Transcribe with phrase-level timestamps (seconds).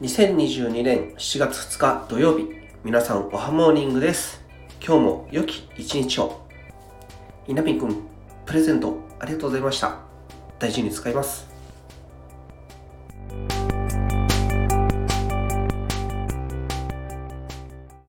[0.00, 2.46] 2022年7月2日土曜日、
[2.84, 4.40] 皆さんおはモーニングです。
[4.80, 6.40] 今日も良き一日を。
[7.48, 8.06] 稲見くん、
[8.46, 9.98] プレゼントありがとうございました。
[10.60, 11.57] 大事に使います。